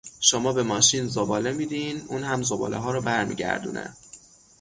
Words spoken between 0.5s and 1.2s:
به ماشین